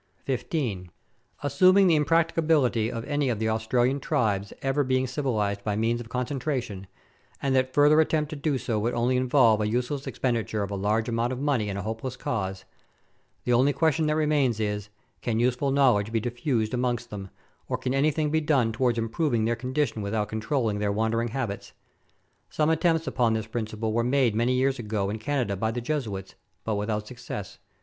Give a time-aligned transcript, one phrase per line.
[0.25, 0.89] 15.
[1.43, 6.09] Assuming the impracticability of any of the Australian tribes ever being civilized by means of
[6.09, 6.87] concentration,
[7.39, 10.75] and that further attempt to do so would only involve a useless expenditure of a
[10.75, 12.65] large amount of money in a hopeless cause,
[13.43, 14.89] the only question that remains is
[15.21, 17.29] can useful knowledge be diffused amongst them,
[17.69, 21.73] or can anything be done towards improving their condition with out controlling their wandering habits?
[22.49, 26.33] Some attempts upon this principle were made many years ago in Canada by the Jesuits,
[26.63, 27.59] but without success.